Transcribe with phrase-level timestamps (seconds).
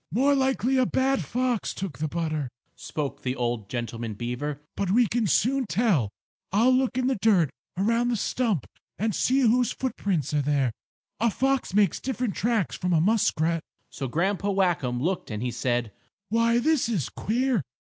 [0.11, 4.59] "More likely a bad fox took the butter," spoke the old gentleman beaver.
[4.75, 6.09] "But we can soon tell.
[6.51, 8.65] I'll look in the dirt around the stump
[8.97, 10.71] and see whose footprints are there.
[11.19, 13.61] A fox makes different tracks from a muskrat."
[13.91, 15.91] So Grandpa Whackum looked and he said:
[16.29, 17.61] "Why, this is queer.